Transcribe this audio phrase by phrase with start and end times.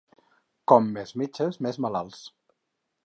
[0.71, 2.25] Com més metges, més malalts.